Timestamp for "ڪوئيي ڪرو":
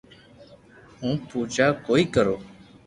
1.85-2.35